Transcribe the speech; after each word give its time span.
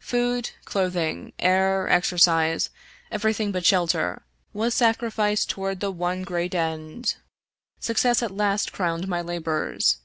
Food, 0.00 0.50
clothing, 0.66 1.32
air, 1.38 1.88
exercise, 1.88 2.68
every 3.10 3.32
thing 3.32 3.52
but 3.52 3.64
shelter, 3.64 4.20
was 4.52 4.74
sacrificed 4.74 5.48
toward 5.48 5.80
the 5.80 5.90
one 5.90 6.26
gpreat 6.26 6.52
end. 6.54 7.14
Success 7.80 8.22
at 8.22 8.30
last 8.36 8.70
crowned 8.70 9.08
my 9.08 9.22
labors. 9.22 9.96